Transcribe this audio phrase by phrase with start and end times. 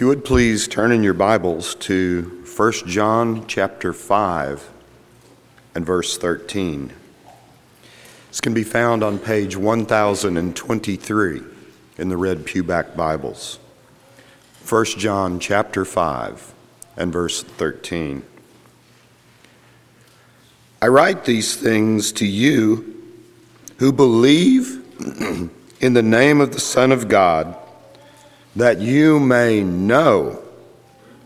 [0.00, 4.70] If you would please turn in your Bibles to 1 John chapter 5
[5.74, 6.90] and verse 13.
[8.28, 11.42] This can be found on page 1023
[11.98, 13.58] in the Red Pewback Bibles.
[14.66, 16.54] 1 John chapter 5
[16.96, 18.22] and verse 13.
[20.80, 23.04] I write these things to you
[23.76, 24.82] who believe
[25.82, 27.54] in the name of the Son of God
[28.56, 30.42] that you may know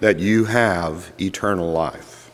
[0.01, 2.31] that you have eternal life.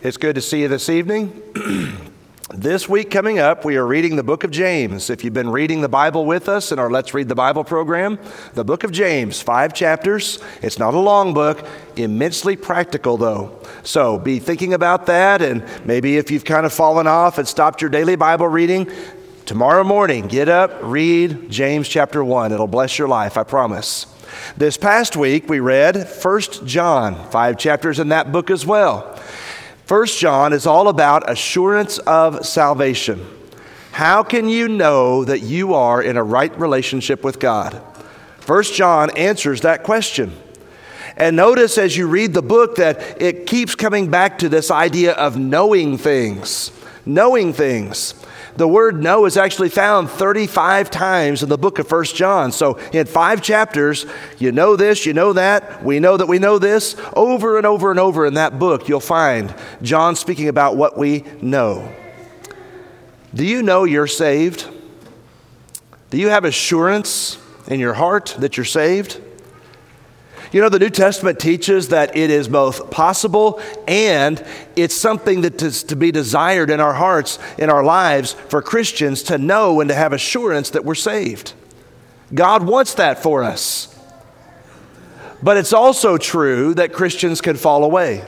[0.00, 1.42] It's good to see you this evening.
[2.50, 5.10] this week coming up, we are reading the book of James.
[5.10, 8.18] If you've been reading the Bible with us in our Let's Read the Bible program,
[8.54, 10.40] the book of James, five chapters.
[10.60, 11.64] It's not a long book,
[11.96, 13.60] immensely practical though.
[13.84, 17.80] So be thinking about that, and maybe if you've kind of fallen off and stopped
[17.80, 18.90] your daily Bible reading,
[19.46, 22.52] tomorrow morning, get up, read James chapter 1.
[22.52, 24.06] It'll bless your life, I promise.
[24.56, 29.18] This past week, we read 1 John, five chapters in that book as well.
[29.84, 33.26] First John is all about assurance of salvation.
[33.92, 37.82] How can you know that you are in a right relationship with God?
[38.38, 40.32] First John answers that question.
[41.16, 45.12] And notice as you read the book that it keeps coming back to this idea
[45.12, 46.72] of knowing things.
[47.04, 48.14] Knowing things.
[48.56, 52.52] The word know is actually found 35 times in the book of First John.
[52.52, 54.04] So, in five chapters,
[54.38, 56.96] you know this, you know that, we know that we know this.
[57.14, 61.24] Over and over and over in that book, you'll find John speaking about what we
[61.40, 61.90] know.
[63.34, 64.68] Do you know you're saved?
[66.10, 67.38] Do you have assurance
[67.68, 69.18] in your heart that you're saved?
[70.52, 73.58] You know, the New Testament teaches that it is both possible
[73.88, 74.44] and
[74.76, 79.22] it's something that is to be desired in our hearts, in our lives, for Christians
[79.24, 81.54] to know and to have assurance that we're saved.
[82.34, 83.88] God wants that for us.
[85.42, 88.22] But it's also true that Christians can fall away.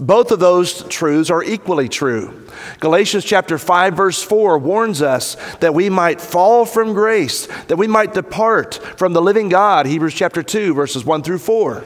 [0.00, 2.46] Both of those truths are equally true.
[2.80, 7.86] Galatians chapter 5 verse 4 warns us that we might fall from grace, that we
[7.86, 9.84] might depart from the living God.
[9.84, 11.84] Hebrews chapter 2 verses 1 through 4.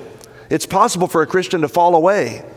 [0.48, 2.48] It's possible for a Christian to fall away.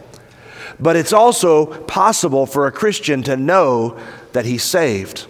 [0.79, 3.99] But it's also possible for a Christian to know
[4.33, 5.25] that he's saved.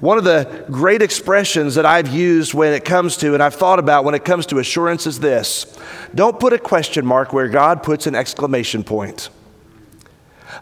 [0.00, 3.78] One of the great expressions that I've used when it comes to, and I've thought
[3.78, 5.78] about when it comes to assurance, is this
[6.14, 9.28] don't put a question mark where God puts an exclamation point.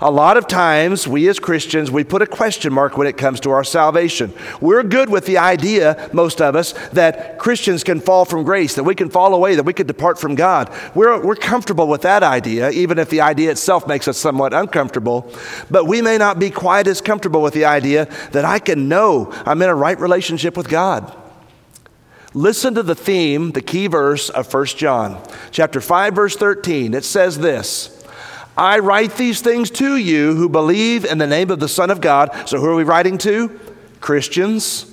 [0.01, 3.41] A lot of times, we as Christians, we put a question mark when it comes
[3.41, 4.33] to our salvation.
[4.61, 8.85] We're good with the idea, most of us, that Christians can fall from grace, that
[8.85, 10.73] we can fall away, that we could depart from God.
[10.95, 15.33] We're, we're comfortable with that idea, even if the idea itself makes us somewhat uncomfortable.
[15.69, 19.33] But we may not be quite as comfortable with the idea that I can know
[19.45, 21.13] I'm in a right relationship with God.
[22.35, 25.21] Listen to the theme, the key verse of 1 John,
[25.51, 26.95] chapter 5, verse 13.
[26.95, 27.98] It says this.
[28.59, 32.01] I write these things to you who believe in the name of the Son of
[32.01, 32.49] God.
[32.49, 33.59] So, who are we writing to?
[34.01, 34.85] Christians.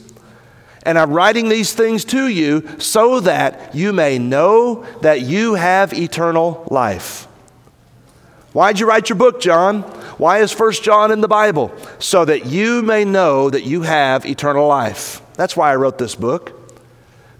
[0.83, 5.93] And I'm writing these things to you so that you may know that you have
[5.93, 7.27] eternal life.
[8.53, 9.81] Why'd you write your book, John?
[10.19, 11.73] Why is First John in the Bible?
[11.97, 15.23] So that you may know that you have eternal life.
[15.33, 16.53] That's why I wrote this book.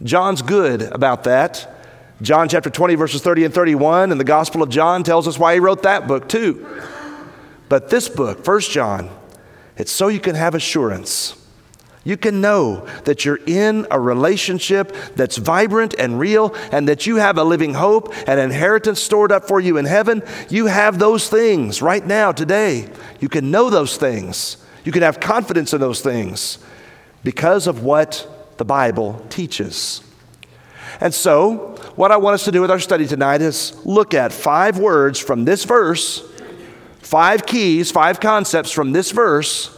[0.02, 1.75] John's good about that.
[2.22, 5.56] John chapter 20, verses 30 and 31, and the Gospel of John tells us why
[5.56, 6.66] he wrote that book too.
[7.68, 9.10] But this book, First John,
[9.78, 11.36] it's so you can have assurance.
[12.06, 17.18] You can know that you're in a relationship that's vibrant and real, and that you
[17.18, 20.24] have a living hope, an inheritance stored up for you in heaven.
[20.50, 22.90] You have those things right now, today.
[23.20, 24.58] You can know those things.
[24.86, 26.60] You can have confidence in those things
[27.24, 30.02] because of what the Bible teaches.
[31.02, 34.34] And so, what I want us to do with our study tonight is look at
[34.34, 36.30] five words from this verse,
[37.00, 39.72] five keys, five concepts from this verse,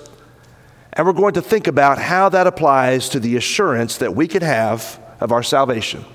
[0.93, 4.41] and we're going to think about how that applies to the assurance that we can
[4.41, 6.05] have of our salvation.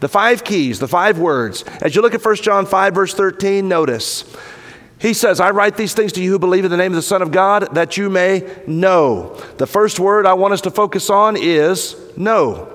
[0.00, 1.62] The five keys, the five words.
[1.82, 4.24] As you look at 1 John 5, verse 13, notice.
[4.98, 7.02] He says, I write these things to you who believe in the name of the
[7.02, 9.34] Son of God that you may know.
[9.58, 12.72] The first word I want us to focus on is know.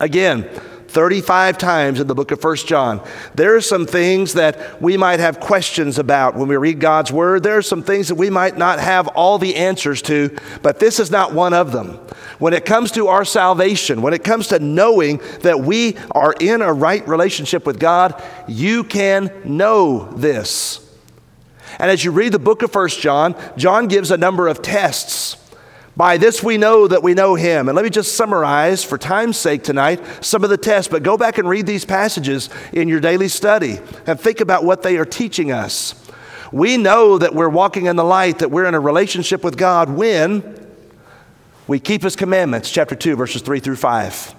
[0.00, 0.48] Again,
[0.96, 3.06] 35 times in the book of First John.
[3.34, 7.42] There are some things that we might have questions about when we read God's word.
[7.42, 10.98] There are some things that we might not have all the answers to, but this
[10.98, 11.98] is not one of them.
[12.38, 16.62] When it comes to our salvation, when it comes to knowing that we are in
[16.62, 20.80] a right relationship with God, you can know this.
[21.78, 25.36] And as you read the book of First John, John gives a number of tests.
[25.96, 27.68] By this we know that we know him.
[27.68, 31.16] And let me just summarize for time's sake tonight some of the tests, but go
[31.16, 35.06] back and read these passages in your daily study and think about what they are
[35.06, 35.94] teaching us.
[36.52, 39.90] We know that we're walking in the light, that we're in a relationship with God
[39.90, 40.66] when
[41.66, 44.34] we keep his commandments, chapter 2, verses 3 through 5.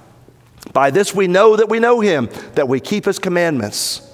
[0.74, 4.07] By this we know that we know him, that we keep his commandments.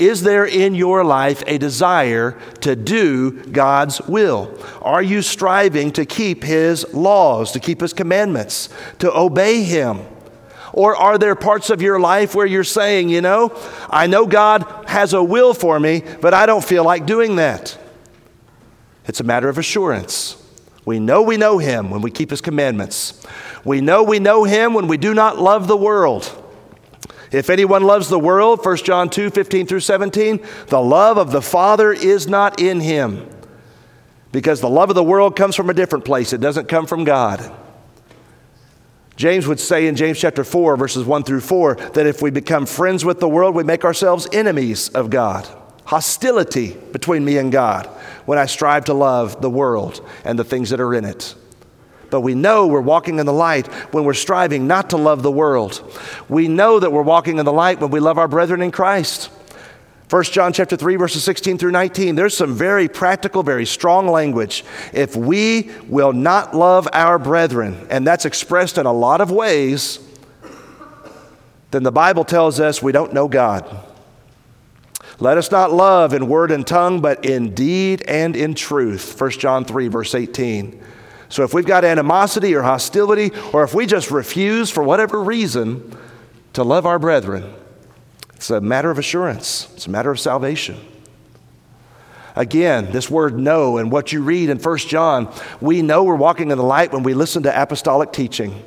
[0.00, 4.58] Is there in your life a desire to do God's will?
[4.80, 8.70] Are you striving to keep his laws, to keep his commandments,
[9.00, 10.00] to obey him?
[10.72, 13.54] Or are there parts of your life where you're saying, you know,
[13.90, 17.76] I know God has a will for me, but I don't feel like doing that?
[19.04, 20.42] It's a matter of assurance.
[20.86, 23.22] We know we know him when we keep his commandments.
[23.64, 26.39] We know we know him when we do not love the world.
[27.32, 31.42] If anyone loves the world, 1 John 2 15 through 17, the love of the
[31.42, 33.28] Father is not in him.
[34.32, 37.04] Because the love of the world comes from a different place, it doesn't come from
[37.04, 37.52] God.
[39.16, 42.64] James would say in James chapter 4, verses 1 through 4, that if we become
[42.64, 45.46] friends with the world, we make ourselves enemies of God.
[45.84, 47.86] Hostility between me and God
[48.24, 51.34] when I strive to love the world and the things that are in it.
[52.10, 55.30] But we know we're walking in the light when we're striving not to love the
[55.30, 55.82] world.
[56.28, 59.30] We know that we're walking in the light when we love our brethren in Christ.
[60.10, 64.64] 1 John chapter 3 verses 16 through 19 there's some very practical very strong language
[64.92, 70.00] if we will not love our brethren and that's expressed in a lot of ways
[71.70, 73.86] then the Bible tells us we don't know God
[75.20, 79.20] let us not love in word and tongue, but in deed and in truth.
[79.20, 80.82] 1 John 3, verse 18.
[81.30, 85.96] So if we've got animosity or hostility, or if we just refuse for whatever reason
[86.52, 87.54] to love our brethren,
[88.34, 90.76] it's a matter of assurance, it's a matter of salvation.
[92.34, 96.50] Again, this word know and what you read in 1 John, we know we're walking
[96.50, 98.62] in the light when we listen to apostolic teaching.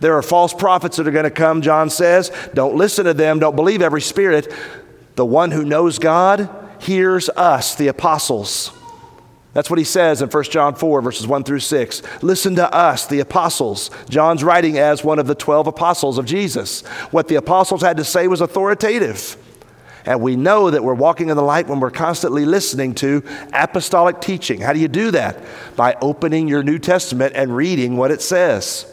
[0.00, 2.30] There are false prophets that are going to come, John says.
[2.52, 4.52] Don't listen to them, don't believe every spirit.
[5.14, 8.75] The one who knows God hears us, the apostles.
[9.56, 12.02] That's what he says in 1 John 4, verses 1 through 6.
[12.22, 13.90] Listen to us, the apostles.
[14.06, 16.82] John's writing as one of the 12 apostles of Jesus.
[17.10, 19.38] What the apostles had to say was authoritative.
[20.04, 23.22] And we know that we're walking in the light when we're constantly listening to
[23.54, 24.60] apostolic teaching.
[24.60, 25.42] How do you do that?
[25.74, 28.84] By opening your New Testament and reading what it says.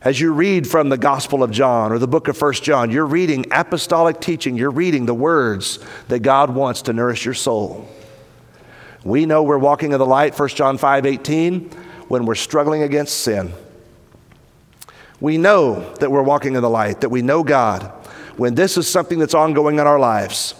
[0.00, 3.04] As you read from the Gospel of John or the book of First John, you're
[3.04, 4.56] reading apostolic teaching.
[4.56, 5.78] You're reading the words
[6.08, 7.86] that God wants to nourish your soul.
[9.04, 11.70] We know we're walking in the light, 1 John 5 18,
[12.08, 13.52] when we're struggling against sin.
[15.20, 17.82] We know that we're walking in the light, that we know God,
[18.36, 20.54] when this is something that's ongoing in our lives.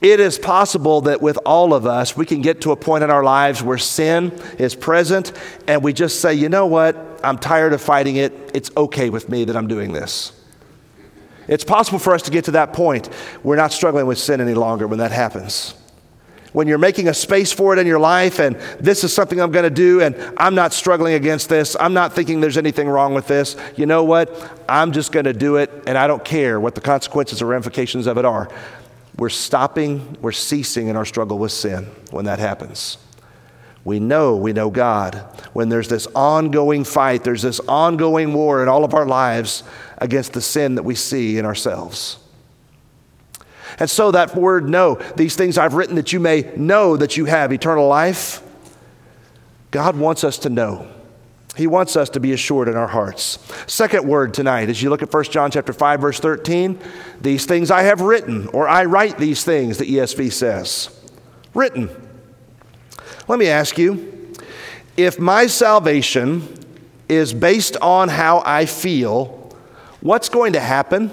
[0.00, 3.10] It is possible that with all of us, we can get to a point in
[3.10, 5.32] our lives where sin is present
[5.68, 6.96] and we just say, you know what?
[7.22, 8.32] I'm tired of fighting it.
[8.52, 10.32] It's okay with me that I'm doing this.
[11.46, 13.08] It's possible for us to get to that point.
[13.44, 15.74] We're not struggling with sin any longer when that happens.
[16.52, 19.50] When you're making a space for it in your life, and this is something I'm
[19.50, 23.14] going to do, and I'm not struggling against this, I'm not thinking there's anything wrong
[23.14, 23.56] with this.
[23.76, 24.60] You know what?
[24.68, 28.06] I'm just going to do it, and I don't care what the consequences or ramifications
[28.06, 28.50] of it are.
[29.16, 32.98] We're stopping, we're ceasing in our struggle with sin when that happens.
[33.84, 35.16] We know we know God.
[35.52, 39.64] When there's this ongoing fight, there's this ongoing war in all of our lives
[39.98, 42.18] against the sin that we see in ourselves.
[43.78, 47.24] And so that word know, these things I've written that you may know that you
[47.26, 48.42] have eternal life,
[49.70, 50.88] God wants us to know.
[51.56, 53.38] He wants us to be assured in our hearts.
[53.66, 56.78] Second word tonight, as you look at 1 John chapter 5, verse 13,
[57.20, 60.88] these things I have written, or I write these things, the ESV says.
[61.52, 61.90] Written.
[63.28, 64.32] Let me ask you
[64.96, 66.48] if my salvation
[67.08, 69.54] is based on how I feel,
[70.00, 71.10] what's going to happen?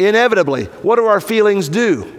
[0.00, 2.16] Inevitably, what do our feelings do?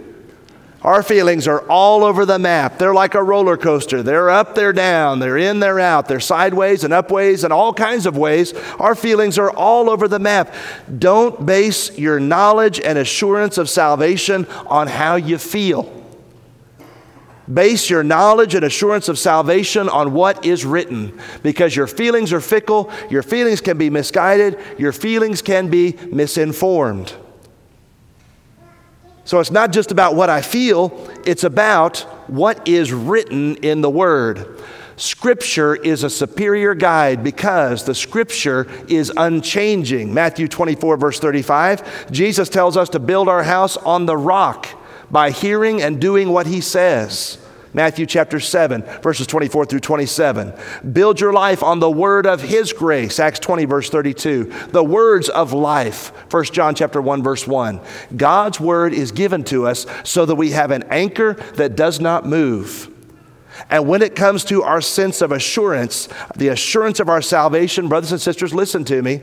[0.82, 2.78] Our feelings are all over the map.
[2.78, 4.02] They're like a roller coaster.
[4.02, 8.06] They're up, they're down, they're in, they're out, they're sideways and upways and all kinds
[8.06, 8.52] of ways.
[8.80, 10.52] Our feelings are all over the map.
[10.98, 16.00] Don't base your knowledge and assurance of salvation on how you feel.
[17.52, 22.40] Base your knowledge and assurance of salvation on what is written because your feelings are
[22.40, 27.12] fickle, your feelings can be misguided, your feelings can be misinformed.
[29.24, 30.92] So it's not just about what I feel,
[31.24, 31.98] it's about
[32.28, 34.60] what is written in the Word.
[34.96, 40.12] Scripture is a superior guide because the Scripture is unchanging.
[40.12, 44.68] Matthew 24, verse 35, Jesus tells us to build our house on the rock
[45.10, 47.38] by hearing and doing what he says.
[47.74, 50.52] Matthew chapter 7, verses 24 through 27.
[50.92, 54.44] Build your life on the word of his grace, Acts 20, verse 32.
[54.68, 57.80] The words of life, 1 John chapter 1, verse 1.
[58.14, 62.26] God's word is given to us so that we have an anchor that does not
[62.26, 62.90] move.
[63.70, 68.12] And when it comes to our sense of assurance, the assurance of our salvation, brothers
[68.12, 69.22] and sisters, listen to me.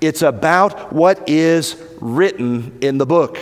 [0.00, 3.38] It's about what is written in the book.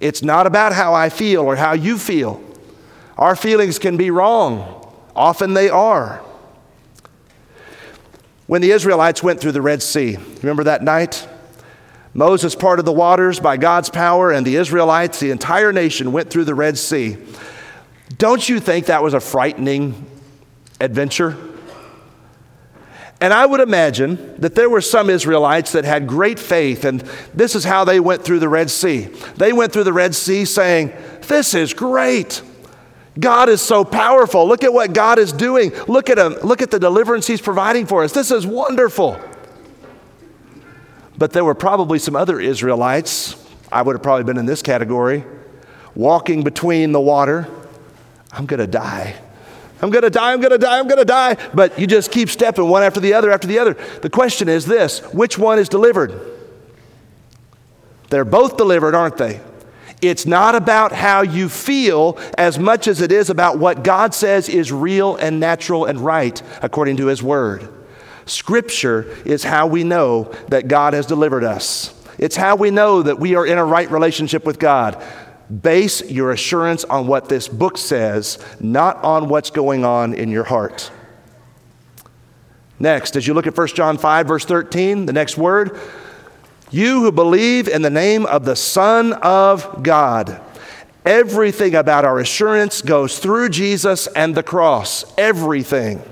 [0.00, 2.42] It's not about how I feel or how you feel.
[3.18, 6.22] Our feelings can be wrong, often they are.
[8.46, 11.28] When the Israelites went through the Red Sea, remember that night?
[12.14, 16.44] Moses parted the waters by God's power, and the Israelites, the entire nation, went through
[16.44, 17.16] the Red Sea.
[18.18, 20.06] Don't you think that was a frightening
[20.80, 21.36] adventure?
[23.22, 27.00] And I would imagine that there were some Israelites that had great faith, and
[27.32, 29.04] this is how they went through the Red Sea.
[29.36, 30.92] They went through the Red Sea saying,
[31.28, 32.42] This is great.
[33.18, 34.48] God is so powerful.
[34.48, 35.72] Look at what God is doing.
[35.86, 36.34] Look at him.
[36.42, 38.12] Look at the deliverance he's providing for us.
[38.12, 39.20] This is wonderful.
[41.18, 43.36] But there were probably some other Israelites,
[43.70, 45.24] I would have probably been in this category,
[45.94, 47.48] walking between the water.
[48.32, 49.14] I'm going to die.
[49.82, 51.36] I'm going to die, I'm going to die, I'm going to die.
[51.52, 53.74] But you just keep stepping one after the other after the other.
[54.00, 56.18] The question is this which one is delivered?
[58.08, 59.40] They're both delivered, aren't they?
[60.02, 64.48] It's not about how you feel as much as it is about what God says
[64.48, 67.68] is real and natural and right according to His Word.
[68.26, 71.94] Scripture is how we know that God has delivered us.
[72.18, 75.02] It's how we know that we are in a right relationship with God.
[75.62, 80.44] Base your assurance on what this book says, not on what's going on in your
[80.44, 80.90] heart.
[82.80, 85.78] Next, as you look at 1 John 5, verse 13, the next word,
[86.72, 90.40] you who believe in the name of the Son of God.
[91.04, 95.04] Everything about our assurance goes through Jesus and the cross.
[95.18, 96.02] Everything.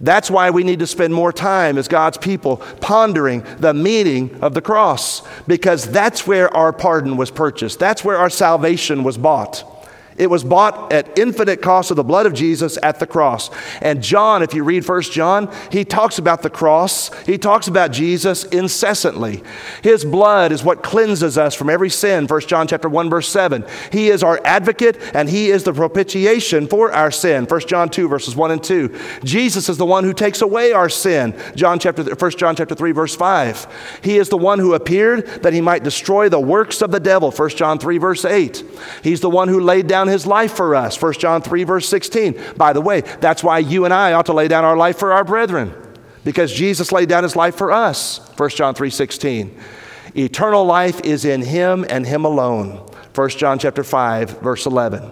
[0.00, 4.52] That's why we need to spend more time as God's people pondering the meaning of
[4.52, 7.78] the cross, because that's where our pardon was purchased.
[7.78, 9.64] That's where our salvation was bought.
[10.16, 13.50] It was bought at infinite cost of the blood of Jesus at the cross.
[13.80, 17.10] And John, if you read First John, he talks about the cross.
[17.24, 19.42] He talks about Jesus incessantly.
[19.82, 22.28] His blood is what cleanses us from every sin.
[22.28, 23.64] First John chapter 1 verse 7.
[23.90, 27.46] He is our advocate and he is the propitiation for our sin.
[27.46, 28.98] First John 2 verses 1 and 2.
[29.24, 31.34] Jesus is the one who takes away our sin.
[31.54, 34.00] John chapter 1 John chapter 3 verse 5.
[34.02, 37.30] He is the one who appeared that he might destroy the works of the devil.
[37.30, 38.62] First John 3 verse 8.
[39.02, 41.00] He's the one who laid down down his life for us.
[41.00, 42.40] 1 John 3, verse 16.
[42.56, 45.12] By the way, that's why you and I ought to lay down our life for
[45.12, 45.72] our brethren,
[46.24, 48.18] because Jesus laid down his life for us.
[48.36, 49.56] 1 John 3, 16.
[50.16, 52.88] Eternal life is in him and him alone.
[53.14, 55.08] 1 John chapter 5, verse 11.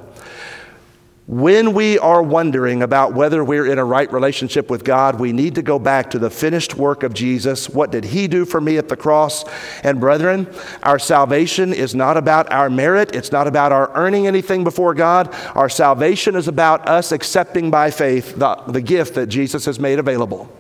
[1.31, 5.55] When we are wondering about whether we're in a right relationship with God, we need
[5.55, 7.71] to go back to the finished work of Jesus.
[7.71, 9.45] What did He do for me at the cross?
[9.85, 14.65] And brethren, our salvation is not about our merit, it's not about our earning anything
[14.65, 15.33] before God.
[15.55, 20.01] Our salvation is about us accepting by faith the, the gift that Jesus has made
[20.01, 20.51] available.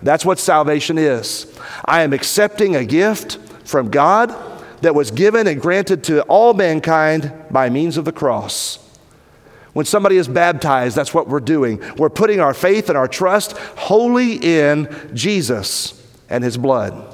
[0.00, 1.52] That's what salvation is.
[1.86, 4.32] I am accepting a gift from God
[4.80, 8.83] that was given and granted to all mankind by means of the cross.
[9.74, 11.82] When somebody is baptized, that's what we're doing.
[11.96, 16.00] We're putting our faith and our trust wholly in Jesus
[16.30, 17.10] and his blood.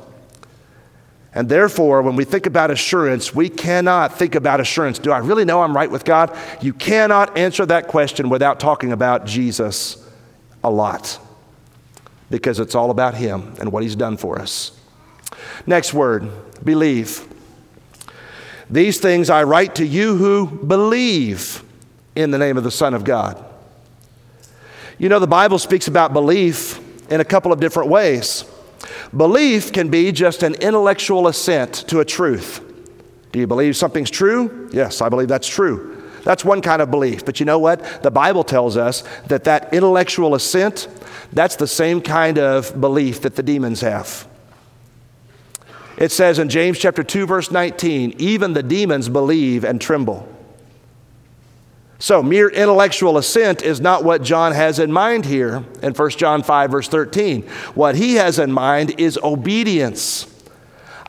[1.32, 4.98] And therefore, when we think about assurance, we cannot think about assurance.
[4.98, 6.36] Do I really know I'm right with God?
[6.60, 10.06] You cannot answer that question without talking about Jesus
[10.62, 11.18] a lot
[12.30, 14.72] because it's all about him and what he's done for us.
[15.66, 16.30] Next word
[16.62, 17.26] believe.
[18.68, 21.64] These things I write to you who believe
[22.14, 23.44] in the name of the Son of God.
[24.98, 26.78] You know, the Bible speaks about belief
[27.10, 28.44] in a couple of different ways.
[29.16, 32.60] Belief can be just an intellectual assent to a truth.
[33.32, 34.68] Do you believe something's true?
[34.72, 36.02] Yes, I believe that's true.
[36.24, 37.24] That's one kind of belief.
[37.24, 38.02] But you know what?
[38.02, 40.88] The Bible tells us that that intellectual assent,
[41.32, 44.26] that's the same kind of belief that the demons have.
[45.96, 50.28] It says in James chapter 2 verse 19, even the demons believe and tremble.
[52.00, 56.42] So, mere intellectual assent is not what John has in mind here in 1 John
[56.42, 57.42] 5, verse 13.
[57.74, 60.26] What he has in mind is obedience.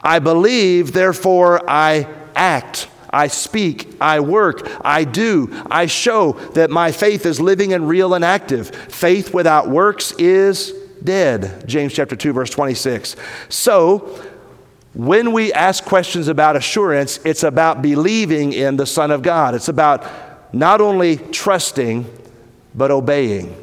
[0.04, 2.90] I believe, therefore I act.
[3.10, 8.14] I speak, I work, I do, I show that my faith is living and real
[8.14, 8.70] and active.
[8.70, 11.68] Faith without works is dead.
[11.68, 13.16] James chapter 2 verse 26.
[13.48, 14.22] So,
[14.94, 19.56] When we ask questions about assurance, it's about believing in the Son of God.
[19.56, 20.04] It's about
[20.54, 22.06] not only trusting,
[22.74, 23.56] but obeying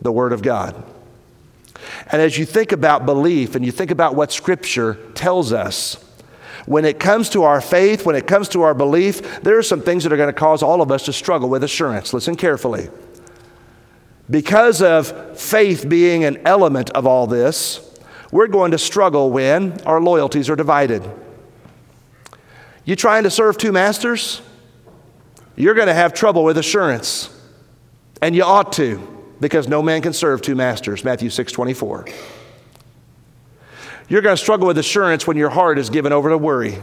[0.00, 0.82] the Word of God.
[2.10, 6.02] And as you think about belief and you think about what Scripture tells us,
[6.66, 9.80] when it comes to our faith, when it comes to our belief, there are some
[9.80, 12.12] things that are going to cause all of us to struggle with assurance.
[12.12, 12.88] Listen carefully.
[14.28, 17.82] Because of faith being an element of all this,
[18.32, 21.08] we're going to struggle when our loyalties are divided.
[22.84, 24.42] You trying to serve two masters?
[25.56, 27.30] You're going to have trouble with assurance.
[28.22, 31.04] And you ought to, because no man can serve two masters.
[31.04, 32.06] Matthew 6 24.
[34.08, 36.78] You're going to struggle with assurance when your heart is given over to worry.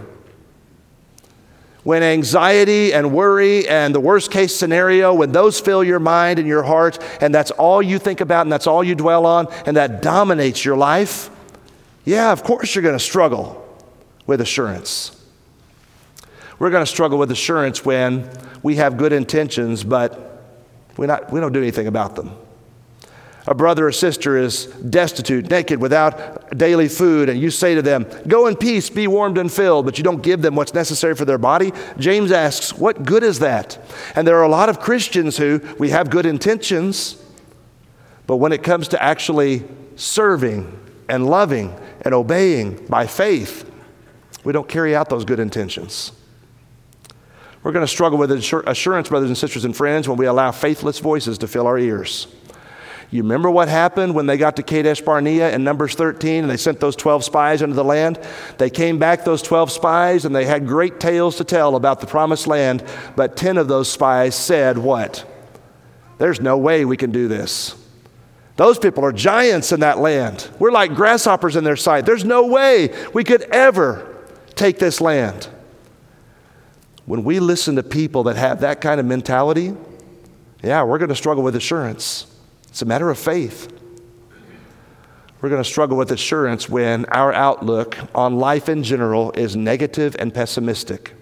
[1.84, 6.48] When anxiety and worry and the worst case scenario, when those fill your mind and
[6.48, 9.75] your heart, and that's all you think about and that's all you dwell on, and
[9.77, 11.30] that dominates your life,
[12.06, 13.60] yeah, of course you're going to struggle
[14.25, 15.23] with assurance.
[16.63, 18.29] We're going to struggle with assurance when
[18.62, 20.41] we have good intentions, but
[20.96, 22.32] we not, we don't do anything about them.
[23.46, 28.05] A brother or sister is destitute, naked, without daily food, and you say to them,
[28.29, 31.25] Go in peace, be warmed and filled, but you don't give them what's necessary for
[31.25, 31.74] their body.
[31.98, 33.77] James asks, What good is that?
[34.15, 37.22] And there are a lot of Christians who we have good intentions,
[38.25, 39.65] but when it comes to actually
[39.98, 40.79] serving
[41.10, 43.70] and loving and obeying by faith,
[44.46, 46.13] we don't carry out those good intentions.
[47.63, 51.00] We're going to struggle with assurance, brothers and sisters and friends, when we allow faithless
[51.00, 52.27] voices to fill our ears.
[53.10, 56.58] You remember what happened when they got to Kadesh Barnea in Numbers 13 and they
[56.58, 58.20] sent those 12 spies into the land?
[58.58, 62.08] They came back, those 12 spies, and they had great tales to tell about the
[62.08, 62.84] promised land,
[63.15, 65.29] but 10 of those spies said, What?
[66.17, 67.75] There's no way we can do this.
[68.55, 70.50] Those people are giants in that land.
[70.60, 72.05] We're like grasshoppers in their sight.
[72.05, 75.50] There's no way we could ever take this land.
[77.05, 79.75] When we listen to people that have that kind of mentality,
[80.63, 82.27] yeah, we're going to struggle with assurance.
[82.70, 83.72] It's a matter of faith.
[85.42, 90.16] We're going to struggle with assurance when our outlook on life in general is negative
[90.18, 91.13] and pessimistic.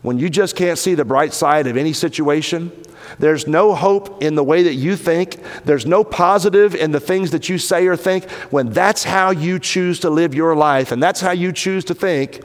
[0.00, 2.72] When you just can't see the bright side of any situation,
[3.18, 5.36] there's no hope in the way that you think.
[5.64, 8.30] There's no positive in the things that you say or think.
[8.50, 11.94] When that's how you choose to live your life and that's how you choose to
[11.94, 12.40] think,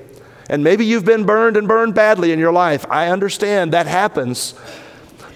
[0.49, 2.86] and maybe you've been burned and burned badly in your life.
[2.89, 4.53] I understand that happens.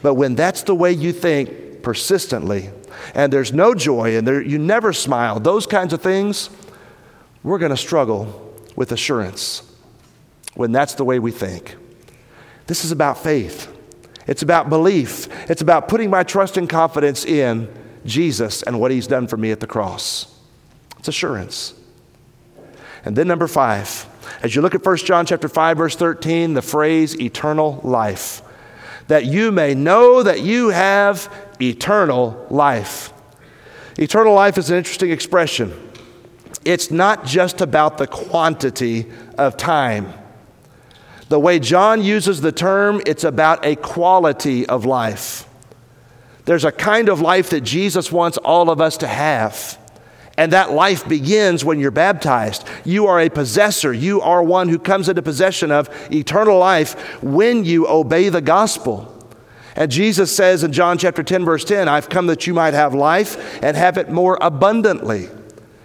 [0.01, 2.69] But when that's the way you think persistently,
[3.13, 6.49] and there's no joy, and there, you never smile, those kinds of things,
[7.43, 9.63] we're going to struggle with assurance
[10.55, 11.75] when that's the way we think.
[12.67, 13.75] This is about faith.
[14.27, 15.27] It's about belief.
[15.49, 17.67] It's about putting my trust and confidence in
[18.05, 20.39] Jesus and what he's done for me at the cross.
[20.99, 21.73] It's assurance.
[23.05, 26.61] And then number 5, as you look at 1 John chapter 5 verse 13, the
[26.61, 28.41] phrase eternal life.
[29.07, 33.11] That you may know that you have eternal life.
[33.97, 35.73] Eternal life is an interesting expression.
[36.63, 40.13] It's not just about the quantity of time.
[41.29, 45.47] The way John uses the term, it's about a quality of life.
[46.45, 49.77] There's a kind of life that Jesus wants all of us to have.
[50.39, 52.65] And that life begins when you're baptized.
[52.85, 53.91] You are a possessor.
[53.91, 59.13] You are one who comes into possession of eternal life when you obey the gospel.
[59.75, 62.93] And Jesus says in John chapter 10, verse 10, I've come that you might have
[62.93, 65.27] life and have it more abundantly.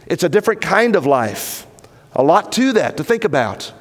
[0.06, 1.66] It's a different kind of life.
[2.12, 3.72] A lot to that to think about.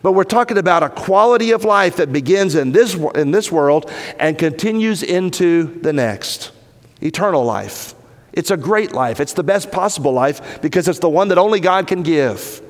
[0.00, 3.90] But we're talking about a quality of life that begins in this, in this world
[4.20, 6.52] and continues into the next
[7.00, 7.96] eternal life.
[8.32, 9.20] It's a great life.
[9.20, 12.62] It's the best possible life because it's the one that only God can give.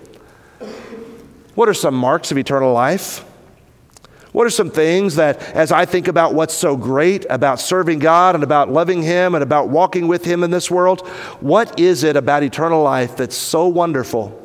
[1.55, 3.25] What are some marks of eternal life?
[4.33, 8.35] What are some things that, as I think about what's so great about serving God
[8.35, 11.07] and about loving Him and about walking with Him in this world,
[11.41, 14.39] what is it about eternal life that's so wonderful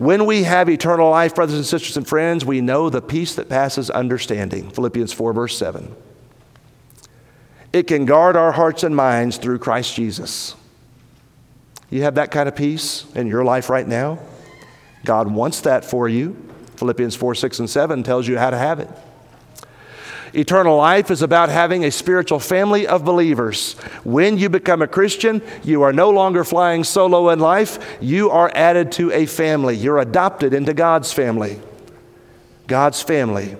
[0.00, 3.50] when we have eternal life, brothers and sisters and friends, we know the peace that
[3.50, 4.70] passes understanding.
[4.70, 5.94] Philippians 4, verse 7.
[7.72, 10.56] It can guard our hearts and minds through Christ Jesus.
[11.88, 14.18] You have that kind of peace in your life right now?
[15.04, 16.36] God wants that for you.
[16.76, 18.88] Philippians 4, 6, and 7 tells you how to have it.
[20.32, 23.74] Eternal life is about having a spiritual family of believers.
[24.04, 27.98] When you become a Christian, you are no longer flying solo in life.
[28.00, 29.76] You are added to a family.
[29.76, 31.60] You're adopted into God's family.
[32.68, 33.56] God's family.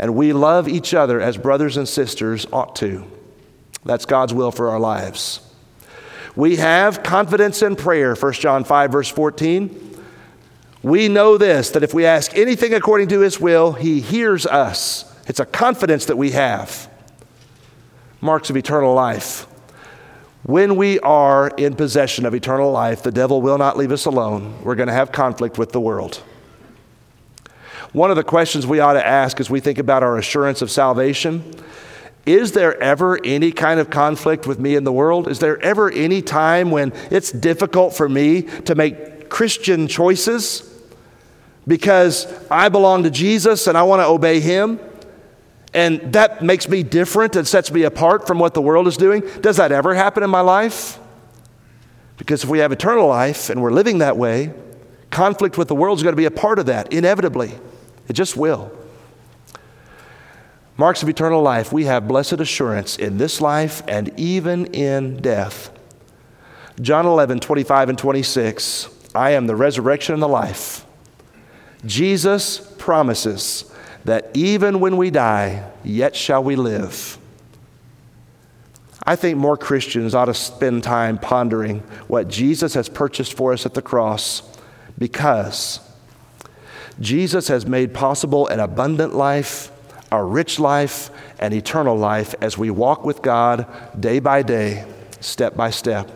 [0.00, 3.04] And we love each other as brothers and sisters ought to.
[3.84, 5.40] That's God's will for our lives.
[6.34, 9.98] We have confidence in prayer, 1 John 5, verse 14.
[10.82, 15.04] We know this that if we ask anything according to his will, he hears us.
[15.28, 16.88] It's a confidence that we have.
[18.22, 19.46] Marks of eternal life.
[20.44, 24.62] When we are in possession of eternal life, the devil will not leave us alone.
[24.64, 26.22] We're going to have conflict with the world.
[27.92, 30.70] One of the questions we ought to ask as we think about our assurance of
[30.70, 31.44] salvation
[32.26, 35.26] is there ever any kind of conflict with me in the world?
[35.28, 40.66] Is there ever any time when it's difficult for me to make Christian choices
[41.66, 44.78] because I belong to Jesus and I want to obey Him?
[45.72, 49.22] And that makes me different and sets me apart from what the world is doing.
[49.40, 50.98] Does that ever happen in my life?
[52.16, 54.52] Because if we have eternal life and we're living that way,
[55.10, 57.54] conflict with the world is going to be a part of that, inevitably.
[58.10, 58.72] It just will.
[60.76, 65.70] Marks of eternal life, we have blessed assurance in this life and even in death.
[66.80, 68.88] John 11, 25 and 26.
[69.14, 70.84] I am the resurrection and the life.
[71.86, 73.72] Jesus promises
[74.04, 77.16] that even when we die, yet shall we live.
[79.06, 83.66] I think more Christians ought to spend time pondering what Jesus has purchased for us
[83.66, 84.42] at the cross
[84.98, 85.78] because
[87.00, 89.72] Jesus has made possible an abundant life,
[90.12, 93.66] a rich life, and eternal life as we walk with God
[93.98, 94.84] day by day,
[95.20, 96.10] step by step.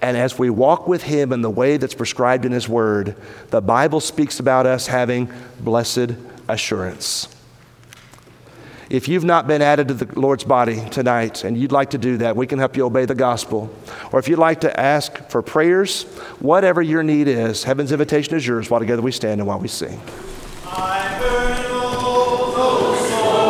[0.00, 3.16] And as we walk with Him in the way that's prescribed in His Word,
[3.50, 6.12] the Bible speaks about us having blessed
[6.48, 7.28] assurance.
[8.90, 12.16] If you've not been added to the Lord's body tonight and you'd like to do
[12.18, 13.70] that, we can help you obey the gospel.
[14.12, 16.04] Or if you'd like to ask for prayers,
[16.40, 19.68] whatever your need is, heaven's invitation is yours while together we stand and while we
[19.68, 20.00] sing.